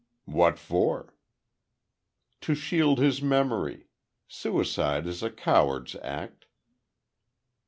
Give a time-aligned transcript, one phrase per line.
[0.25, 1.13] "What for?"
[2.39, 3.85] "To shield his memory.
[4.27, 6.47] Suicide is a coward's act."